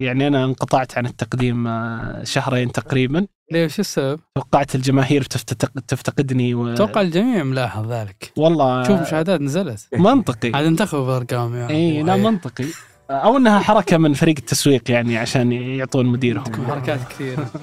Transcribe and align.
يعني 0.00 0.26
أنا 0.26 0.44
انقطعت 0.44 0.98
عن 0.98 1.06
التقديم 1.06 1.66
آه، 1.66 2.24
شهرين 2.24 2.72
تقريبا. 2.72 3.26
ليه 3.52 3.64
وش 3.64 3.80
السبب؟ 3.80 4.20
توقعت 4.34 4.74
الجماهير 4.74 5.22
تفتق- 5.22 5.80
تفتقدني 5.88 6.54
و... 6.54 6.72
أتوقع 6.72 7.00
الجميع 7.00 7.42
ملاحظ 7.42 7.92
ذلك. 7.92 8.32
والله 8.36 8.82
شوف 8.84 9.00
مشاهدات 9.00 9.40
نزلت. 9.40 9.88
منطقي. 9.94 10.50
عاد 10.54 10.64
انتخبوا 10.64 11.06
بأرقام 11.06 11.54
يا 11.54 11.70
إي 11.70 12.02
لا 12.02 12.16
منطقي. 12.16 12.64
أو 13.10 13.36
إنها 13.36 13.58
حركة 13.58 13.96
من 13.98 14.14
فريق 14.14 14.34
التسويق 14.38 14.90
يعني 14.90 15.18
عشان 15.18 15.52
يعطون 15.52 16.06
مديرهم. 16.06 16.66
حركات 16.66 17.00
كثيرة. 17.10 17.46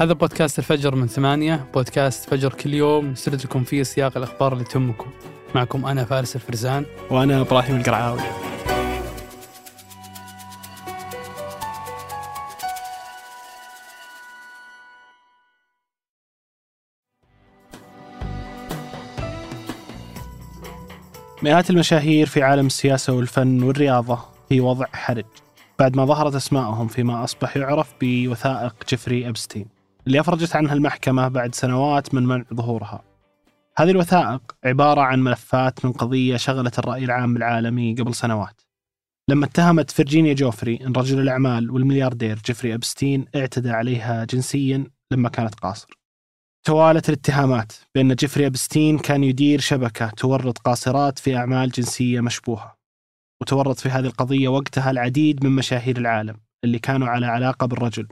هذا 0.00 0.12
بودكاست 0.12 0.58
الفجر 0.58 0.94
من 0.94 1.06
ثمانية 1.06 1.66
بودكاست 1.74 2.30
فجر 2.30 2.52
كل 2.52 2.74
يوم. 2.74 3.06
نسرد 3.10 3.42
لكم 3.44 3.64
فيه 3.64 3.82
سياق 3.82 4.16
الأخبار 4.16 4.52
اللي 4.52 4.64
تهمكم. 4.64 5.10
معكم 5.54 5.86
أنا 5.86 6.04
فارس 6.04 6.36
الفرزان. 6.36 6.86
وأنا 7.10 7.40
إبراهيم 7.40 7.76
القرعاوي. 7.76 8.20
مئات 21.42 21.70
المشاهير 21.70 22.26
في 22.26 22.42
عالم 22.42 22.66
السياسة 22.66 23.12
والفن 23.12 23.62
والرياضة 23.62 24.18
في 24.48 24.60
وضع 24.60 24.86
حرج. 24.92 25.24
بعد 25.78 25.96
ما 25.96 26.04
ظهرت 26.04 26.34
أسماءهم 26.34 26.88
فيما 26.88 27.24
أصبح 27.24 27.56
يعرف 27.56 27.94
بوثائق 28.00 28.74
جيفري 28.88 29.28
أبستين 29.28 29.66
اللي 30.06 30.20
أفرجت 30.20 30.56
عنها 30.56 30.74
المحكمة 30.74 31.28
بعد 31.28 31.54
سنوات 31.54 32.14
من 32.14 32.26
منع 32.26 32.44
ظهورها. 32.54 33.13
هذه 33.78 33.90
الوثائق 33.90 34.56
عبارة 34.64 35.00
عن 35.00 35.20
ملفات 35.20 35.84
من 35.84 35.92
قضية 35.92 36.36
شغلت 36.36 36.78
الرأي 36.78 37.04
العام 37.04 37.36
العالمي 37.36 37.94
قبل 37.94 38.14
سنوات. 38.14 38.62
لما 39.30 39.46
اتهمت 39.46 39.90
فيرجينيا 39.90 40.34
جوفري 40.34 40.78
أن 40.86 40.92
رجل 40.92 41.20
الأعمال 41.20 41.70
والملياردير 41.70 42.38
جيفري 42.46 42.74
أبستين 42.74 43.24
اعتدى 43.36 43.70
عليها 43.70 44.24
جنسيا 44.24 44.84
لما 45.12 45.28
كانت 45.28 45.54
قاصر. 45.54 45.98
توالت 46.66 47.08
الاتهامات 47.08 47.72
بأن 47.94 48.14
جيفري 48.14 48.46
أبستين 48.46 48.98
كان 48.98 49.24
يدير 49.24 49.60
شبكة 49.60 50.08
تورط 50.08 50.58
قاصرات 50.58 51.18
في 51.18 51.36
أعمال 51.36 51.70
جنسية 51.70 52.20
مشبوهة 52.20 52.78
وتورط 53.42 53.78
في 53.78 53.88
هذه 53.88 54.06
القضية 54.06 54.48
وقتها 54.48 54.90
العديد 54.90 55.44
من 55.44 55.50
مشاهير 55.50 55.96
العالم 55.98 56.36
اللي 56.64 56.78
كانوا 56.78 57.08
على 57.08 57.26
علاقة 57.26 57.66
بالرجل 57.66 58.08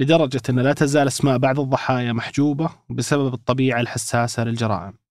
لدرجة 0.00 0.42
أن 0.50 0.58
لا 0.58 0.72
تزال 0.72 1.06
أسماء 1.06 1.38
بعض 1.38 1.60
الضحايا 1.60 2.12
محجوبة 2.12 2.70
بسبب 2.90 3.34
الطبيعة 3.34 3.80
الحساسة 3.80 4.44
للجرائم. 4.44 5.05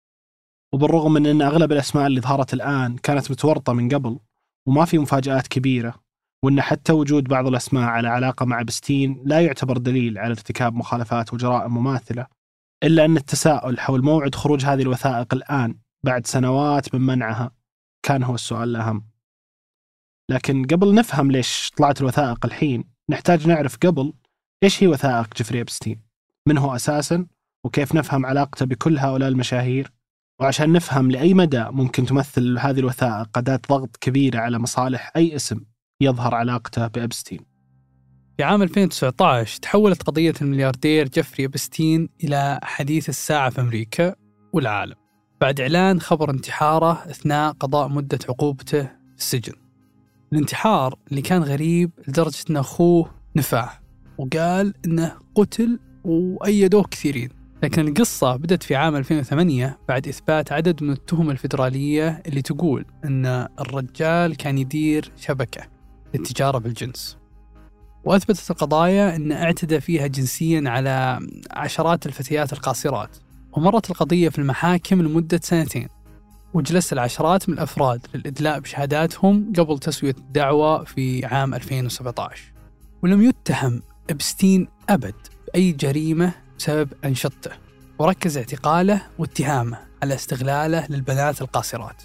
وبالرغم 0.75 1.13
من 1.13 1.27
أن 1.27 1.43
أغلب 1.43 1.73
الأسماء 1.73 2.07
اللي 2.07 2.21
ظهرت 2.21 2.55
الآن 2.55 2.97
كانت 2.97 3.31
متورطة 3.31 3.73
من 3.73 3.89
قبل 3.89 4.19
وما 4.67 4.85
في 4.85 4.99
مفاجآت 4.99 5.47
كبيرة 5.47 5.95
وأن 6.45 6.61
حتى 6.61 6.93
وجود 6.93 7.25
بعض 7.25 7.47
الأسماء 7.47 7.85
على 7.85 8.09
علاقة 8.09 8.47
مع 8.47 8.63
بستين 8.63 9.23
لا 9.25 9.41
يعتبر 9.41 9.79
دليل 9.79 10.19
على 10.19 10.31
ارتكاب 10.31 10.75
مخالفات 10.75 11.35
وجرائم 11.35 11.75
مماثلة 11.75 12.27
إلا 12.85 13.05
أن 13.05 13.17
التساؤل 13.17 13.79
حول 13.81 14.03
موعد 14.03 14.35
خروج 14.35 14.65
هذه 14.65 14.83
الوثائق 14.83 15.35
الآن 15.35 15.79
بعد 16.05 16.27
سنوات 16.27 16.95
من 16.95 17.01
منعها 17.01 17.51
كان 18.03 18.23
هو 18.23 18.35
السؤال 18.35 18.69
الأهم. 18.69 19.05
لكن 20.31 20.67
قبل 20.67 20.95
نفهم 20.95 21.31
ليش 21.31 21.71
طلعت 21.77 22.01
الوثائق 22.01 22.47
الحين 22.47 22.85
نحتاج 23.11 23.49
نعرف 23.49 23.77
قبل 23.77 24.13
إيش 24.63 24.83
هي 24.83 24.87
وثائق 24.87 25.35
جيفري 25.37 25.61
أبستين 25.61 26.03
من 26.49 26.59
هو 26.59 26.75
أساسا؟ 26.75 27.27
وكيف 27.65 27.95
نفهم 27.95 28.27
علاقته 28.27 28.67
بكل 28.67 28.99
هؤلاء 28.99 29.29
المشاهير؟ 29.29 29.93
وعشان 30.41 30.73
نفهم 30.73 31.11
لأي 31.11 31.35
مدى 31.35 31.65
ممكن 31.71 32.07
تمثل 32.07 32.59
هذه 32.59 32.79
الوثائق 32.79 33.39
أداة 33.39 33.61
ضغط 33.69 33.97
كبيرة 33.97 34.39
على 34.39 34.59
مصالح 34.59 35.13
أي 35.17 35.37
اسم 35.37 35.61
يظهر 36.01 36.35
علاقته 36.35 36.87
بأبستين. 36.87 37.41
في 38.37 38.43
عام 38.43 38.63
2019 38.63 39.61
تحولت 39.61 40.03
قضية 40.03 40.35
الملياردير 40.43 41.09
جيفري 41.09 41.45
أبستين 41.45 42.09
إلى 42.25 42.61
حديث 42.63 43.09
الساعة 43.09 43.51
في 43.51 43.61
أمريكا 43.61 44.15
والعالم 44.53 44.95
بعد 45.41 45.61
إعلان 45.61 46.01
خبر 46.01 46.31
انتحاره 46.31 46.93
أثناء 46.93 47.53
قضاء 47.53 47.89
مدة 47.89 48.19
عقوبته 48.29 48.83
في 48.83 49.19
السجن. 49.19 49.53
الانتحار 50.33 50.99
اللي 51.11 51.23
كان 51.23 51.43
غريب 51.43 51.91
لدرجة 52.09 52.45
أن 52.51 52.57
أخوه 52.57 53.11
نفاه 53.37 53.71
وقال 54.19 54.75
أنه 54.87 55.13
قتل 55.35 55.79
وأيدوه 56.05 56.83
كثيرين. 56.83 57.44
لكن 57.63 57.89
القصة 57.89 58.37
بدأت 58.37 58.63
في 58.63 58.77
عام 58.77 58.97
2008 58.97 59.79
بعد 59.89 60.09
إثبات 60.09 60.53
عدد 60.53 60.83
من 60.83 60.91
التهم 60.91 61.31
الفيدرالية 61.31 62.23
اللي 62.27 62.43
تقول 62.43 62.85
أن 63.05 63.27
الرجال 63.61 64.37
كان 64.37 64.59
يدير 64.59 65.13
شبكة 65.17 65.63
للتجارة 66.15 66.59
بالجنس. 66.59 67.17
وأثبتت 68.05 68.51
القضايا 68.51 69.17
أن 69.17 69.33
اعتدى 69.33 69.81
فيها 69.81 70.07
جنسيا 70.07 70.63
على 70.67 71.21
عشرات 71.51 72.07
الفتيات 72.07 72.53
القاصرات 72.53 73.17
ومرت 73.53 73.91
القضية 73.91 74.29
في 74.29 74.39
المحاكم 74.39 75.03
لمدة 75.03 75.41
سنتين 75.43 75.89
وجلس 76.55 76.93
العشرات 76.93 77.49
من 77.49 77.55
الأفراد 77.55 78.07
للإدلاء 78.15 78.61
بشهاداتهم 78.61 79.53
قبل 79.59 79.79
تسوية 79.79 80.15
الدعوة 80.19 80.85
في 80.85 81.27
عام 81.27 81.55
2017 81.55 82.53
ولم 83.03 83.23
يتهم 83.23 83.83
إبستين 84.11 84.69
أبد 84.89 85.15
بأي 85.47 85.73
جريمة 85.73 86.35
بسبب 86.59 86.93
أنشطته 87.05 87.51
وركز 87.99 88.39
اعتقاله 88.39 89.03
واتهامه 89.19 89.79
على 90.03 90.15
استغلاله 90.15 90.87
للبنات 90.91 91.43
القاصرات. 91.43 92.03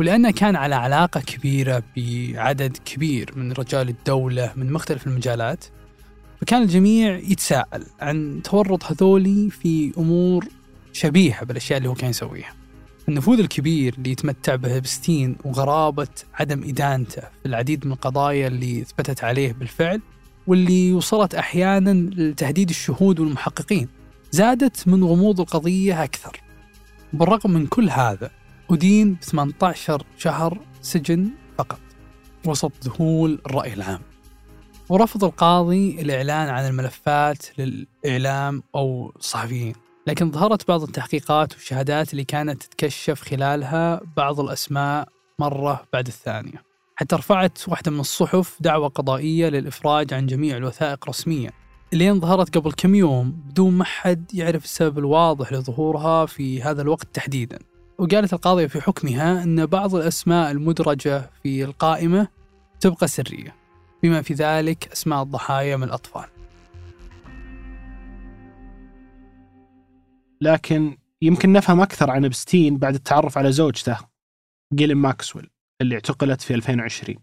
ولأنه 0.00 0.30
كان 0.30 0.56
على 0.56 0.74
علاقة 0.74 1.20
كبيرة 1.20 1.82
بعدد 1.96 2.76
كبير 2.84 3.32
من 3.36 3.52
رجال 3.52 3.88
الدولة 3.88 4.52
من 4.56 4.72
مختلف 4.72 5.06
المجالات 5.06 5.64
فكان 6.40 6.62
الجميع 6.62 7.16
يتساءل 7.16 7.86
عن 8.00 8.40
تورط 8.44 8.84
هذولي 8.84 9.50
في 9.50 9.92
أمور 9.98 10.46
شبيهة 10.92 11.44
بالأشياء 11.44 11.78
اللي 11.78 11.88
هو 11.88 11.94
كان 11.94 12.10
يسويها. 12.10 12.54
النفوذ 13.08 13.38
الكبير 13.38 13.94
اللي 13.98 14.10
يتمتع 14.10 14.54
به 14.54 14.78
بستين 14.78 15.36
وغرابة 15.44 16.08
عدم 16.34 16.62
إدانته 16.62 17.22
في 17.22 17.46
العديد 17.46 17.86
من 17.86 17.92
القضايا 17.92 18.46
اللي 18.46 18.84
ثبتت 18.84 19.24
عليه 19.24 19.52
بالفعل 19.52 20.00
واللي 20.46 20.92
وصلت 20.92 21.34
أحيانا 21.34 22.10
لتهديد 22.14 22.68
الشهود 22.68 23.20
والمحققين 23.20 23.88
زادت 24.30 24.88
من 24.88 25.04
غموض 25.04 25.40
القضية 25.40 26.04
أكثر. 26.04 26.40
بالرغم 27.12 27.50
من 27.50 27.66
كل 27.66 27.90
هذا 27.90 28.30
أدين 28.70 29.14
ب 29.14 29.22
18 29.22 30.06
شهر 30.18 30.58
سجن 30.82 31.30
فقط 31.58 31.80
وسط 32.46 32.72
ذهول 32.84 33.40
الرأي 33.46 33.72
العام. 33.72 34.00
ورفض 34.88 35.24
القاضي 35.24 36.00
الإعلان 36.00 36.48
عن 36.48 36.66
الملفات 36.66 37.58
للإعلام 37.58 38.62
أو 38.74 39.12
الصحفيين 39.16 39.74
لكن 40.06 40.30
ظهرت 40.30 40.68
بعض 40.68 40.82
التحقيقات 40.82 41.52
والشهادات 41.52 42.12
اللي 42.12 42.24
كانت 42.24 42.62
تتكشف 42.62 43.22
خلالها 43.22 44.00
بعض 44.16 44.40
الأسماء 44.40 45.08
مرة 45.38 45.84
بعد 45.92 46.06
الثانية. 46.06 46.71
حتى 47.02 47.16
رفعت 47.16 47.68
واحدة 47.68 47.90
من 47.90 48.00
الصحف 48.00 48.56
دعوة 48.60 48.88
قضائية 48.88 49.48
للإفراج 49.48 50.14
عن 50.14 50.26
جميع 50.26 50.56
الوثائق 50.56 51.08
رسميا 51.08 51.50
اللي 51.92 52.12
ظهرت 52.12 52.58
قبل 52.58 52.72
كم 52.72 52.94
يوم 52.94 53.30
بدون 53.30 53.72
ما 53.72 53.84
حد 53.84 54.34
يعرف 54.34 54.64
السبب 54.64 54.98
الواضح 54.98 55.52
لظهورها 55.52 56.26
في 56.26 56.62
هذا 56.62 56.82
الوقت 56.82 57.08
تحديدا. 57.12 57.58
وقالت 57.98 58.32
القاضية 58.32 58.66
في 58.66 58.80
حكمها 58.80 59.42
أن 59.42 59.66
بعض 59.66 59.94
الأسماء 59.94 60.50
المدرجة 60.50 61.30
في 61.42 61.64
القائمة 61.64 62.28
تبقى 62.80 63.08
سرية 63.08 63.54
بما 64.02 64.22
في 64.22 64.34
ذلك 64.34 64.92
أسماء 64.92 65.22
الضحايا 65.22 65.76
من 65.76 65.84
الأطفال. 65.84 66.26
لكن 70.40 70.96
يمكن 71.22 71.52
نفهم 71.52 71.80
أكثر 71.80 72.10
عن 72.10 72.24
إبستين 72.24 72.78
بعد 72.78 72.94
التعرف 72.94 73.38
على 73.38 73.52
زوجته 73.52 73.96
جيلين 74.74 74.96
ماكسويل. 74.96 75.48
اللي 75.82 75.94
اعتقلت 75.94 76.42
في 76.42 76.54
2020 76.54 77.16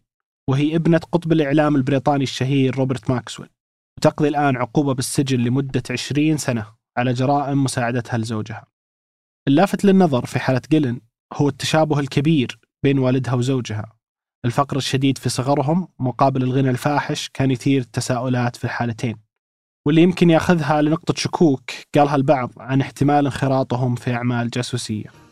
وهي 0.49 0.75
ابنة 0.75 0.97
قطب 0.97 1.31
الإعلام 1.31 1.75
البريطاني 1.75 2.23
الشهير 2.23 2.75
روبرت 2.75 3.09
ماكسويل. 3.09 3.49
وتقضي 3.97 4.27
الآن 4.27 4.57
عقوبة 4.57 4.93
بالسجن 4.93 5.39
لمدة 5.39 5.83
20 5.89 6.37
سنة 6.37 6.65
على 6.97 7.13
جرائم 7.13 7.63
مساعدتها 7.63 8.17
لزوجها. 8.17 8.65
اللافت 9.47 9.85
للنظر 9.85 10.25
في 10.25 10.39
حالة 10.39 10.61
جيلين 10.71 11.01
هو 11.33 11.49
التشابه 11.49 11.99
الكبير 11.99 12.59
بين 12.83 12.99
والدها 12.99 13.33
وزوجها. 13.33 13.93
الفقر 14.45 14.77
الشديد 14.77 15.17
في 15.17 15.29
صغرهم 15.29 15.87
مقابل 15.99 16.43
الغنى 16.43 16.69
الفاحش 16.69 17.29
كان 17.33 17.51
يثير 17.51 17.81
التساؤلات 17.81 18.55
في 18.55 18.63
الحالتين. 18.63 19.17
واللي 19.87 20.01
يمكن 20.01 20.29
ياخذها 20.29 20.81
لنقطة 20.81 21.13
شكوك 21.17 21.71
قالها 21.95 22.15
البعض 22.15 22.51
عن 22.57 22.81
احتمال 22.81 23.25
انخراطهم 23.25 23.95
في 23.95 24.13
أعمال 24.13 24.49
جاسوسية. 24.49 25.28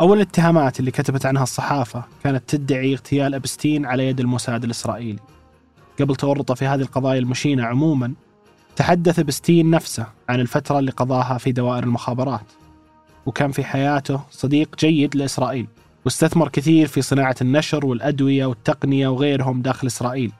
أول 0.00 0.16
الاتهامات 0.16 0.80
اللي 0.80 0.90
كتبت 0.90 1.26
عنها 1.26 1.42
الصحافة 1.42 2.04
كانت 2.24 2.42
تدعي 2.48 2.92
اغتيال 2.92 3.34
أبستين 3.34 3.86
على 3.86 4.08
يد 4.08 4.20
الموساد 4.20 4.64
الإسرائيلي. 4.64 5.18
قبل 6.00 6.16
تورطه 6.16 6.54
في 6.54 6.66
هذه 6.66 6.80
القضايا 6.80 7.18
المشينة 7.18 7.64
عموما 7.64 8.12
تحدث 8.76 9.18
أبستين 9.18 9.70
نفسه 9.70 10.06
عن 10.28 10.40
الفترة 10.40 10.78
اللي 10.78 10.90
قضاها 10.90 11.38
في 11.38 11.52
دوائر 11.52 11.84
المخابرات 11.84 12.52
وكان 13.26 13.52
في 13.52 13.64
حياته 13.64 14.20
صديق 14.30 14.76
جيد 14.78 15.16
لإسرائيل 15.16 15.66
واستثمر 16.04 16.48
كثير 16.48 16.86
في 16.86 17.02
صناعة 17.02 17.36
النشر 17.40 17.86
والأدوية 17.86 18.46
والتقنية 18.46 19.08
وغيرهم 19.08 19.62
داخل 19.62 19.86
إسرائيل 19.86 20.32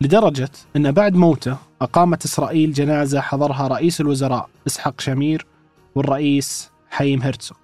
لدرجة 0.00 0.50
أن 0.76 0.92
بعد 0.92 1.14
موته 1.14 1.56
أقامت 1.82 2.24
إسرائيل 2.24 2.72
جنازة 2.72 3.20
حضرها 3.20 3.68
رئيس 3.68 4.00
الوزراء 4.00 4.48
إسحاق 4.66 5.00
شامير 5.00 5.46
والرئيس 5.94 6.70
حيم 6.90 7.22
هرتسو 7.22 7.54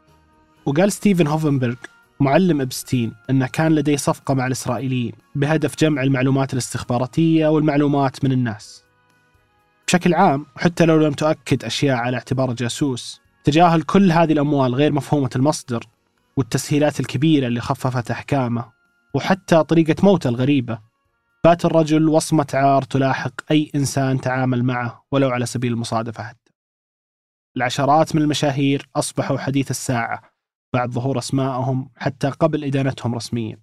وقال 0.67 0.93
ستيفن 0.93 1.27
هوفنبرغ 1.27 1.75
معلم 2.21 2.61
إبستين 2.61 3.15
أنه 3.31 3.47
كان 3.47 3.75
لديه 3.75 3.97
صفقة 3.97 4.35
مع 4.35 4.47
الإسرائيليين 4.47 5.13
بهدف 5.35 5.77
جمع 5.79 6.03
المعلومات 6.03 6.53
الاستخباراتية 6.53 7.47
والمعلومات 7.47 8.25
من 8.25 8.33
الناس. 8.33 8.85
بشكل 9.87 10.15
عام 10.15 10.47
وحتى 10.57 10.85
لو 10.85 10.97
لم 10.97 11.13
تؤكد 11.13 11.65
أشياء 11.65 11.97
على 11.97 12.17
اعتبار 12.17 12.53
جاسوس 12.53 13.21
تجاهل 13.45 13.83
كل 13.83 14.13
هذه 14.13 14.33
الأموال 14.33 14.75
غير 14.75 14.93
مفهومة 14.93 15.31
المصدر 15.37 15.85
والتسهيلات 16.37 17.01
الكبيرة 17.01 17.47
اللي 17.47 17.61
خففت 17.61 18.11
أحكامه 18.11 18.65
وحتى 19.15 19.65
طريقة 19.65 19.97
موته 20.03 20.29
الغريبة. 20.29 20.79
بات 21.45 21.65
الرجل 21.65 22.09
وصمة 22.09 22.47
عار 22.55 22.83
تلاحق 22.83 23.33
أي 23.51 23.71
إنسان 23.75 24.21
تعامل 24.21 24.65
معه 24.65 25.05
ولو 25.13 25.31
على 25.31 25.47
سبيل 25.47 25.73
المصادفة 25.73 26.23
حتى. 26.23 26.53
العشرات 27.57 28.17
من 28.17 28.23
المشاهير 28.23 28.89
أصبحوا 28.97 29.39
حديث 29.39 29.71
الساعة 29.71 30.34
بعد 30.75 30.91
ظهور 30.91 31.19
أسمائهم 31.19 31.91
حتى 31.97 32.29
قبل 32.29 32.65
إدانتهم 32.65 33.15
رسميا. 33.15 33.61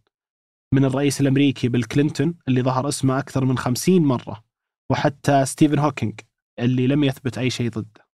من 0.73 0.85
الرئيس 0.85 1.21
الأمريكي 1.21 1.67
بيل 1.67 1.83
كلينتون 1.83 2.35
اللي 2.47 2.61
ظهر 2.61 2.87
اسمه 2.87 3.19
أكثر 3.19 3.45
من 3.45 3.57
خمسين 3.57 4.03
مرة 4.03 4.43
وحتى 4.91 5.45
ستيفن 5.45 5.79
هوكينج 5.79 6.19
اللي 6.59 6.87
لم 6.87 7.03
يثبت 7.03 7.37
أي 7.37 7.49
شيء 7.49 7.69
ضده. 7.69 8.07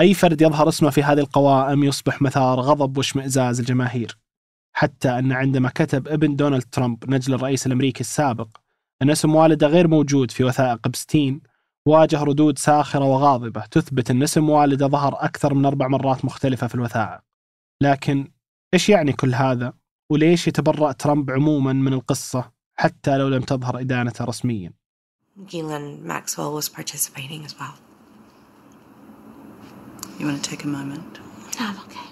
أي 0.00 0.14
فرد 0.14 0.42
يظهر 0.42 0.68
اسمه 0.68 0.90
في 0.90 1.02
هذه 1.02 1.18
القوائم 1.18 1.84
يصبح 1.84 2.22
مثار 2.22 2.60
غضب 2.60 2.96
واشمئزاز 2.96 3.60
الجماهير. 3.60 4.18
حتى 4.76 5.18
أن 5.18 5.32
عندما 5.32 5.68
كتب 5.68 6.08
ابن 6.08 6.36
دونالد 6.36 6.62
ترامب 6.62 7.10
نجل 7.10 7.34
الرئيس 7.34 7.66
الأمريكي 7.66 8.00
السابق 8.00 8.48
أن 9.02 9.10
اسم 9.10 9.34
والده 9.34 9.66
غير 9.66 9.88
موجود 9.88 10.30
في 10.30 10.44
وثائق 10.44 10.86
إبستين 10.86 11.40
واجه 11.86 12.22
ردود 12.22 12.58
ساخرة 12.58 13.04
وغاضبة 13.04 13.60
تثبت 13.60 14.10
أن 14.10 14.22
اسم 14.22 14.50
والده 14.50 14.86
ظهر 14.86 15.14
أكثر 15.24 15.54
من 15.54 15.64
أربع 15.64 15.88
مرات 15.88 16.24
مختلفة 16.24 16.66
في 16.66 16.74
الوثائق. 16.74 17.20
لكن 17.82 18.32
إيش 18.74 18.88
يعني 18.88 19.12
كل 19.12 19.34
هذا؟ 19.34 19.72
وليش 20.10 20.48
يتبرأ 20.48 20.92
ترامب 20.92 21.30
عموما 21.30 21.72
من 21.72 21.92
القصة 21.92 22.52
حتى 22.78 23.18
لو 23.18 23.28
لم 23.28 23.42
تظهر 23.42 23.80
إدانته 23.80 24.24
رسميا 24.24 24.72
Ghislaine 25.52 26.02
Maxwell 26.02 26.54
was 26.54 26.68
participating 26.68 27.44
as 27.44 27.54
well. 27.60 27.76
You 30.18 30.26
want 30.26 30.42
to 30.42 30.50
take 30.50 30.64
a 30.64 30.66
moment? 30.78 31.12
No, 31.58 31.66
I'm 31.66 31.78
okay. 31.84 32.08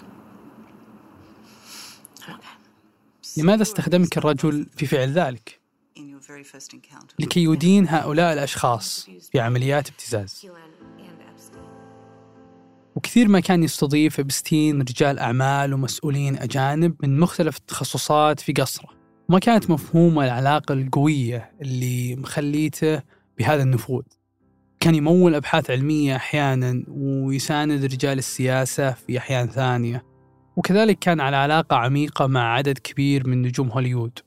I'm 2.26 2.34
okay. 2.34 2.58
لماذا 3.36 3.62
استخدمك 3.62 4.18
الرجل 4.18 4.66
في 4.76 4.86
فعل 4.86 5.12
ذلك؟ 5.12 5.60
لكي 7.18 7.44
يدين 7.44 7.88
هؤلاء 7.88 8.32
الأشخاص 8.32 9.08
في 9.32 9.40
عمليات 9.40 9.88
ابتزاز. 9.88 10.46
وكثير 12.96 13.28
ما 13.28 13.40
كان 13.40 13.62
يستضيف 13.62 14.20
ابستين 14.20 14.80
رجال 14.80 15.18
أعمال 15.18 15.74
ومسؤولين 15.74 16.36
أجانب 16.38 16.94
من 17.02 17.20
مختلف 17.20 17.56
التخصصات 17.56 18.40
في 18.40 18.52
قصره. 18.52 18.88
وما 19.28 19.38
كانت 19.38 19.70
مفهومة 19.70 20.24
العلاقة 20.24 20.72
القوية 20.72 21.52
اللي 21.62 22.16
مخليته 22.16 23.02
بهذا 23.38 23.62
النفوذ. 23.62 24.02
كان 24.80 24.94
يمول 24.94 25.34
أبحاث 25.34 25.70
علمية 25.70 26.16
أحيانا 26.16 26.84
ويساند 26.88 27.84
رجال 27.84 28.18
السياسة 28.18 28.90
في 28.90 29.18
أحيان 29.18 29.46
ثانية. 29.46 30.04
وكذلك 30.56 30.98
كان 30.98 31.20
على 31.20 31.36
علاقة 31.36 31.76
عميقة 31.76 32.26
مع 32.26 32.54
عدد 32.54 32.78
كبير 32.78 33.28
من 33.28 33.42
نجوم 33.42 33.68
هوليوود. 33.68 34.18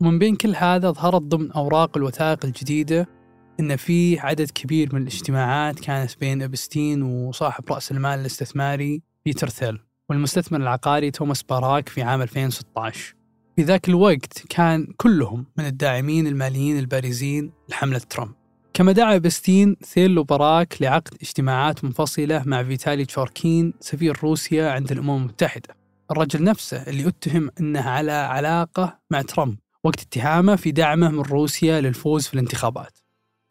ومن 0.00 0.18
بين 0.18 0.36
كل 0.36 0.54
هذا 0.56 0.90
ظهرت 0.90 1.22
ضمن 1.22 1.52
أوراق 1.52 1.96
الوثائق 1.96 2.44
الجديدة 2.44 3.19
إن 3.60 3.76
في 3.76 4.18
عدد 4.18 4.50
كبير 4.50 4.94
من 4.94 5.02
الاجتماعات 5.02 5.80
كانت 5.80 6.18
بين 6.20 6.42
أبستين 6.42 7.02
وصاحب 7.02 7.72
رأس 7.72 7.90
المال 7.90 8.20
الاستثماري 8.20 9.02
بيتر 9.24 9.48
ثيل 9.48 9.78
والمستثمر 10.08 10.60
العقاري 10.60 11.10
توماس 11.10 11.42
باراك 11.42 11.88
في 11.88 12.02
عام 12.02 12.22
2016 12.22 13.14
في 13.56 13.62
ذاك 13.62 13.88
الوقت 13.88 14.46
كان 14.48 14.86
كلهم 14.96 15.46
من 15.58 15.66
الداعمين 15.66 16.26
الماليين 16.26 16.78
البارزين 16.78 17.52
لحملة 17.68 17.98
ترامب. 17.98 18.32
كما 18.74 18.92
دعا 18.92 19.18
إبستين 19.18 19.76
ثيل 19.84 20.18
وباراك 20.18 20.82
لعقد 20.82 21.14
اجتماعات 21.22 21.84
منفصلة 21.84 22.42
مع 22.46 22.62
فيتالي 22.62 23.04
تشوركين 23.04 23.74
سفير 23.80 24.18
روسيا 24.22 24.70
عند 24.70 24.92
الأمم 24.92 25.16
المتحدة. 25.16 25.76
الرجل 26.10 26.44
نفسه 26.44 26.82
اللي 26.82 27.08
اتهم 27.08 27.50
أنه 27.60 27.80
على 27.80 28.12
علاقة 28.12 28.98
مع 29.10 29.22
ترامب 29.22 29.58
وقت 29.84 30.00
اتهامه 30.00 30.56
في 30.56 30.72
دعمه 30.72 31.08
من 31.08 31.20
روسيا 31.20 31.80
للفوز 31.80 32.26
في 32.26 32.34
الانتخابات. 32.34 32.98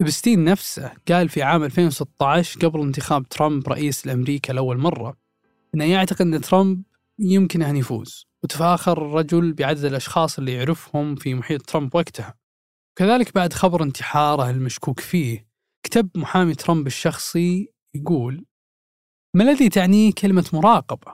إبستين 0.01 0.44
نفسه 0.44 0.92
قال 1.07 1.30
في 1.30 1.44
عام 1.44 1.63
2016 1.63 2.68
قبل 2.68 2.81
انتخاب 2.81 3.30
ترامب 3.30 3.69
رئيس 3.69 4.07
لأمريكا 4.07 4.54
لأول 4.54 4.78
مرة 4.78 5.18
أنه 5.75 5.86
يعتقد 5.86 6.22
أن 6.22 6.42
ترامب 6.42 6.84
يمكن 7.19 7.62
أن 7.62 7.75
يفوز. 7.75 8.28
وتفاخر 8.44 9.06
الرجل 9.06 9.54
بعدد 9.54 9.86
الأشخاص 9.86 10.38
اللي 10.38 10.54
يعرفهم 10.54 11.16
في 11.16 11.34
محيط 11.34 11.62
ترامب 11.62 11.96
وقتها. 11.96 12.36
كذلك 12.96 13.36
بعد 13.36 13.54
خبر 13.54 13.84
انتحاره 13.84 14.50
المشكوك 14.50 15.00
فيه 15.00 15.48
كتب 15.84 16.10
محامي 16.16 16.56
ترامب 16.56 16.88
الشخصي 16.88 17.69
يقول 17.95 18.45
ما 19.36 19.44
الذي 19.44 19.69
تعنيه 19.69 20.13
كلمة 20.13 20.50
مراقبة؟ 20.54 21.13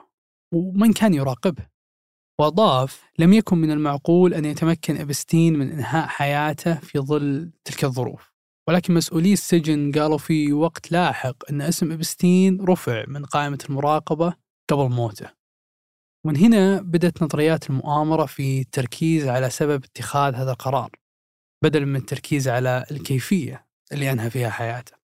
ومن 0.54 0.92
كان 0.92 1.14
يراقبه؟ 1.14 1.66
وأضاف 2.40 3.04
لم 3.18 3.32
يكن 3.32 3.58
من 3.58 3.70
المعقول 3.70 4.34
أن 4.34 4.44
يتمكن 4.44 4.96
إبستين 4.96 5.58
من 5.58 5.70
إنهاء 5.70 6.06
حياته 6.06 6.74
في 6.74 6.98
ظل 6.98 7.52
تلك 7.64 7.84
الظروف. 7.84 8.35
ولكن 8.68 8.94
مسؤولي 8.94 9.32
السجن 9.32 9.92
قالوا 9.92 10.18
في 10.18 10.52
وقت 10.52 10.92
لاحق 10.92 11.50
أن 11.50 11.62
اسم 11.62 11.92
إبستين 11.92 12.64
رفع 12.64 13.04
من 13.08 13.24
قائمة 13.24 13.58
المراقبة 13.70 14.34
قبل 14.70 14.88
موته. 14.88 15.30
ومن 16.24 16.36
هنا 16.36 16.80
بدأت 16.82 17.22
نظريات 17.22 17.70
المؤامرة 17.70 18.26
في 18.26 18.60
التركيز 18.60 19.28
على 19.28 19.50
سبب 19.50 19.84
اتخاذ 19.84 20.34
هذا 20.34 20.50
القرار 20.50 20.90
بدلا 21.64 21.84
من 21.84 21.96
التركيز 21.96 22.48
على 22.48 22.84
الكيفية 22.90 23.66
اللي 23.92 24.12
أنهى 24.12 24.30
فيها 24.30 24.50
حياته. 24.50 24.96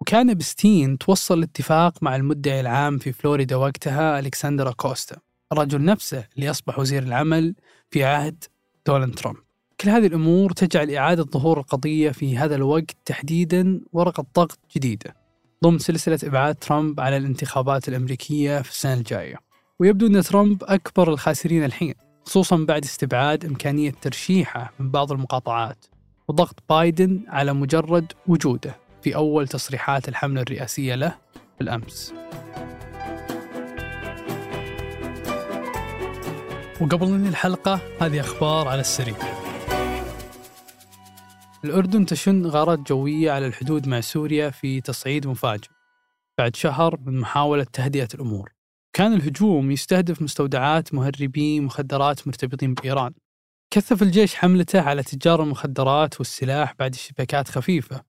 وكان 0.00 0.30
إبستين 0.30 0.98
توصل 0.98 1.40
لاتفاق 1.40 2.02
مع 2.02 2.16
المدعي 2.16 2.60
العام 2.60 2.98
في 2.98 3.12
فلوريدا 3.12 3.56
وقتها 3.56 4.18
ألكسندر 4.18 4.72
كوستا 4.72 5.16
الرجل 5.52 5.84
نفسه 5.84 6.28
اللي 6.36 6.50
أصبح 6.50 6.78
وزير 6.78 7.02
العمل 7.02 7.54
في 7.90 8.04
عهد 8.04 8.44
دونالد 8.86 9.14
ترامب. 9.14 9.45
كل 9.80 9.88
هذه 9.88 10.06
الأمور 10.06 10.52
تجعل 10.52 10.90
إعادة 10.90 11.22
ظهور 11.22 11.58
القضية 11.58 12.10
في 12.10 12.38
هذا 12.38 12.54
الوقت 12.54 12.96
تحديدا 13.04 13.80
ورقة 13.92 14.26
ضغط 14.36 14.58
جديدة 14.76 15.14
ضمن 15.64 15.78
سلسلة 15.78 16.18
إبعاد 16.24 16.54
ترامب 16.54 17.00
على 17.00 17.16
الانتخابات 17.16 17.88
الأمريكية 17.88 18.62
في 18.62 18.70
السنة 18.70 18.94
الجاية. 18.94 19.36
ويبدو 19.80 20.06
أن 20.06 20.22
ترامب 20.22 20.64
أكبر 20.64 21.08
الخاسرين 21.08 21.64
الحين 21.64 21.94
خصوصا 22.24 22.56
بعد 22.56 22.84
استبعاد 22.84 23.44
إمكانية 23.44 23.90
ترشيحه 23.90 24.72
من 24.80 24.90
بعض 24.90 25.12
المقاطعات 25.12 25.86
وضغط 26.28 26.62
بايدن 26.68 27.20
على 27.28 27.52
مجرد 27.52 28.12
وجوده 28.26 28.76
في 29.02 29.14
أول 29.14 29.48
تصريحات 29.48 30.08
الحملة 30.08 30.42
الرئاسية 30.42 30.94
له 30.94 31.14
بالأمس. 31.58 32.14
وقبل 36.80 37.08
ننهي 37.08 37.28
الحلقة 37.28 37.80
هذه 38.00 38.20
أخبار 38.20 38.68
على 38.68 38.80
السريع. 38.80 39.45
الأردن 41.66 42.06
تشن 42.06 42.46
غارات 42.46 42.78
جوية 42.78 43.30
على 43.30 43.46
الحدود 43.46 43.88
مع 43.88 44.00
سوريا 44.00 44.50
في 44.50 44.80
تصعيد 44.80 45.26
مفاجئ. 45.26 45.68
بعد 46.38 46.56
شهر 46.56 46.98
من 47.06 47.20
محاولة 47.20 47.64
تهدئة 47.64 48.08
الأمور. 48.14 48.52
كان 48.92 49.12
الهجوم 49.12 49.70
يستهدف 49.70 50.22
مستودعات 50.22 50.94
مهربي 50.94 51.60
مخدرات 51.60 52.26
مرتبطين 52.26 52.74
بإيران. 52.74 53.12
كثف 53.70 54.02
الجيش 54.02 54.34
حملته 54.34 54.80
على 54.80 55.02
تجار 55.02 55.42
المخدرات 55.42 56.18
والسلاح 56.18 56.74
بعد 56.78 56.94
اشتباكات 56.94 57.48
خفيفة. 57.48 58.02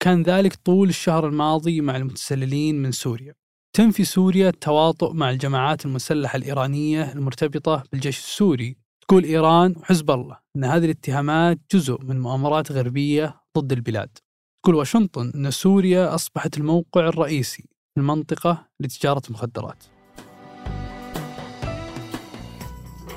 كان 0.00 0.22
ذلك 0.22 0.54
طول 0.54 0.88
الشهر 0.88 1.26
الماضي 1.26 1.80
مع 1.80 1.96
المتسللين 1.96 2.82
من 2.82 2.92
سوريا. 2.92 3.34
تنفي 3.72 4.04
سوريا 4.04 4.48
التواطؤ 4.48 5.12
مع 5.12 5.30
الجماعات 5.30 5.86
المسلحة 5.86 6.36
الإيرانية 6.36 7.12
المرتبطة 7.12 7.82
بالجيش 7.92 8.18
السوري. 8.18 8.87
تقول 9.08 9.24
إيران 9.24 9.74
وحزب 9.76 10.10
الله 10.10 10.38
أن 10.56 10.64
هذه 10.64 10.84
الاتهامات 10.84 11.58
جزء 11.74 11.98
من 12.02 12.20
مؤامرات 12.20 12.72
غربية 12.72 13.40
ضد 13.58 13.72
البلاد. 13.72 14.18
تقول 14.62 14.74
واشنطن 14.74 15.32
أن 15.34 15.50
سوريا 15.50 16.14
أصبحت 16.14 16.58
الموقع 16.58 17.08
الرئيسي 17.08 17.62
في 17.62 18.00
المنطقة 18.00 18.66
لتجارة 18.80 19.22
المخدرات. 19.28 19.84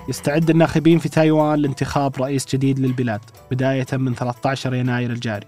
يستعد 0.10 0.50
الناخبين 0.50 1.00
في 1.00 1.10
تايوان 1.10 1.60
لانتخاب 1.60 2.16
رئيس 2.16 2.46
جديد 2.56 2.80
للبلاد 2.80 3.22
بداية 3.52 3.88
من 3.94 4.16
13 4.16 4.74
يناير 4.74 5.12
الجاري. 5.12 5.48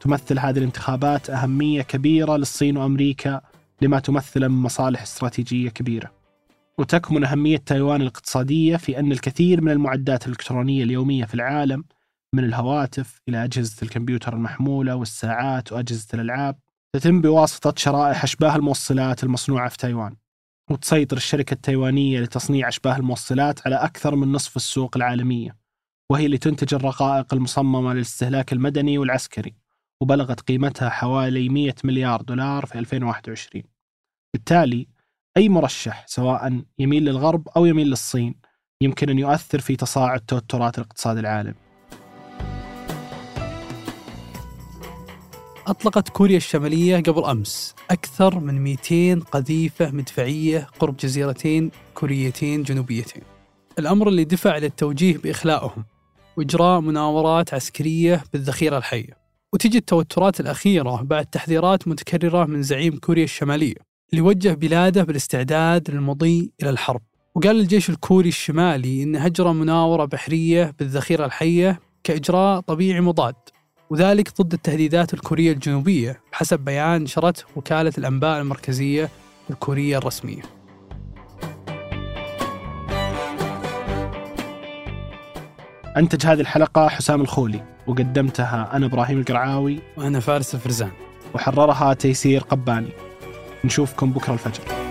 تمثل 0.00 0.38
هذه 0.38 0.58
الانتخابات 0.58 1.30
أهمية 1.30 1.82
كبيرة 1.82 2.36
للصين 2.36 2.76
وأمريكا 2.76 3.40
لما 3.82 3.98
تمثل 3.98 4.48
من 4.48 4.62
مصالح 4.62 5.02
استراتيجية 5.02 5.68
كبيرة. 5.68 6.15
وتكمن 6.78 7.24
أهمية 7.24 7.56
تايوان 7.56 8.00
الاقتصادية 8.02 8.76
في 8.76 8.98
أن 8.98 9.12
الكثير 9.12 9.60
من 9.60 9.72
المعدات 9.72 10.26
الإلكترونية 10.26 10.84
اليومية 10.84 11.24
في 11.24 11.34
العالم 11.34 11.84
من 12.34 12.44
الهواتف 12.44 13.20
إلى 13.28 13.44
أجهزة 13.44 13.76
الكمبيوتر 13.82 14.34
المحمولة 14.34 14.96
والساعات 14.96 15.72
وأجهزة 15.72 16.08
الألعاب 16.14 16.58
تتم 16.92 17.20
بواسطة 17.20 17.74
شرائح 17.76 18.24
أشباه 18.24 18.56
الموصلات 18.56 19.24
المصنوعة 19.24 19.68
في 19.68 19.76
تايوان 19.76 20.16
وتسيطر 20.70 21.16
الشركة 21.16 21.54
التايوانية 21.54 22.20
لتصنيع 22.20 22.68
أشباه 22.68 22.96
الموصلات 22.96 23.66
على 23.66 23.76
أكثر 23.76 24.16
من 24.16 24.32
نصف 24.32 24.56
السوق 24.56 24.96
العالمية 24.96 25.56
وهي 26.10 26.26
اللي 26.26 26.38
تنتج 26.38 26.74
الرقائق 26.74 27.34
المصممة 27.34 27.94
للاستهلاك 27.94 28.52
المدني 28.52 28.98
والعسكري 28.98 29.54
وبلغت 30.00 30.40
قيمتها 30.40 30.88
حوالي 30.88 31.48
100 31.48 31.74
مليار 31.84 32.22
دولار 32.22 32.66
في 32.66 32.78
2021 32.78 33.64
بالتالي 34.34 34.88
أي 35.36 35.48
مرشح 35.48 36.04
سواء 36.06 36.62
يميل 36.78 37.04
للغرب 37.04 37.48
أو 37.56 37.66
يميل 37.66 37.86
للصين 37.86 38.34
يمكن 38.80 39.10
أن 39.10 39.18
يؤثر 39.18 39.60
في 39.60 39.76
تصاعد 39.76 40.20
توترات 40.20 40.78
الاقتصاد 40.78 41.18
العالمي. 41.18 41.54
أطلقت 45.66 46.08
كوريا 46.08 46.36
الشمالية 46.36 46.96
قبل 46.96 47.24
أمس 47.24 47.74
أكثر 47.90 48.40
من 48.40 48.64
200 48.64 49.20
قذيفة 49.20 49.90
مدفعية 49.90 50.68
قرب 50.78 50.96
جزيرتين 50.96 51.70
كوريتين 51.94 52.62
جنوبيتين. 52.62 53.22
الأمر 53.78 54.08
اللي 54.08 54.24
دفع 54.24 54.58
للتوجيه 54.58 55.18
بإخلائهم 55.18 55.84
وإجراء 56.36 56.80
مناورات 56.80 57.54
عسكرية 57.54 58.24
بالذخيرة 58.32 58.78
الحية. 58.78 59.18
وتجي 59.52 59.78
التوترات 59.78 60.40
الأخيرة 60.40 61.02
بعد 61.02 61.26
تحذيرات 61.26 61.88
متكررة 61.88 62.44
من 62.44 62.62
زعيم 62.62 62.98
كوريا 62.98 63.24
الشمالية. 63.24 63.95
اللي 64.12 64.20
وجه 64.22 64.54
بلاده 64.54 65.04
بالاستعداد 65.04 65.90
للمضي 65.90 66.52
إلى 66.62 66.70
الحرب. 66.70 67.00
وقال 67.34 67.56
للجيش 67.56 67.90
الكوري 67.90 68.28
الشمالي 68.28 69.02
إن 69.02 69.16
هجر 69.16 69.52
مناورة 69.52 70.04
بحرية 70.04 70.74
بالذخيرة 70.78 71.24
الحية 71.24 71.80
كإجراء 72.04 72.60
طبيعي 72.60 73.00
مضاد 73.00 73.34
وذلك 73.90 74.40
ضد 74.42 74.52
التهديدات 74.52 75.14
الكورية 75.14 75.52
الجنوبية 75.52 76.20
بحسب 76.32 76.60
بيان 76.60 77.02
نشرته 77.02 77.44
وكالة 77.56 77.92
الأنباء 77.98 78.40
المركزية 78.40 79.10
الكورية 79.50 79.98
الرسمية. 79.98 80.42
أنتج 85.96 86.26
هذه 86.26 86.40
الحلقة 86.40 86.88
حسام 86.88 87.20
الخولي 87.20 87.64
وقدمتها 87.86 88.76
أنا 88.76 88.86
إبراهيم 88.86 89.18
القرعاوي 89.18 89.78
وأنا 89.96 90.20
فارس 90.20 90.54
الفرزان. 90.54 90.90
وحررها 91.34 91.94
تيسير 91.94 92.40
قباني. 92.40 93.05
نشوفكم 93.66 94.10
بكرة 94.10 94.32
الفجر. 94.32 94.85